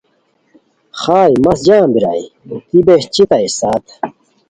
[0.99, 2.25] خائے مس جم بیرائے
[2.69, 3.85] دی بہچیتائے ساعت